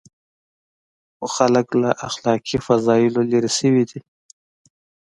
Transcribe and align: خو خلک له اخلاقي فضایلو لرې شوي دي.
خو 1.17 1.25
خلک 1.37 1.67
له 1.81 1.89
اخلاقي 2.07 2.57
فضایلو 2.65 3.21
لرې 3.31 3.51
شوي 3.59 3.83
دي. 3.89 3.99